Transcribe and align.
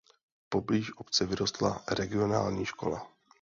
Poblíž 0.49 0.97
obce 0.97 1.25
vyrostla 1.25 1.83
regionální 1.91 2.65
škola. 2.65 3.11